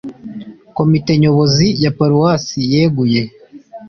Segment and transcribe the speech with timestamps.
[0.77, 3.21] Komite Nyobozi ya Paruwasi yeguye